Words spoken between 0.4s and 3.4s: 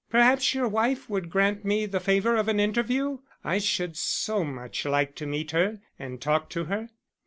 your wife would grant me the favour of an interview?